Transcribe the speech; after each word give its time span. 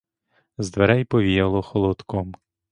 З 0.57 0.71
дверей 0.71 1.05
повіяло 1.05 1.61
холодком. 1.61 2.35